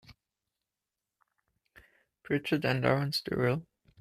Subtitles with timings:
[2.23, 3.67] Pritchett and Lawrence Durrell.